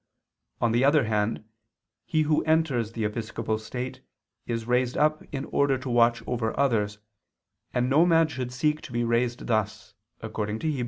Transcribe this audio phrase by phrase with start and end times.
[0.61, 1.47] On the other hand,
[2.07, 4.01] he who enters the episcopal state
[4.47, 6.97] is raised up in order to watch over others,
[7.71, 10.79] and no man should seek to be raised thus, according to Heb.